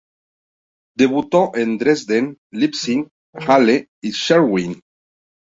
Debutó 1.01 1.51
en 1.55 1.77
Dresden, 1.77 2.39
Leipzig, 2.51 3.07
Halle 3.33 3.89
y 4.01 4.13
Schwerin. 4.13 4.81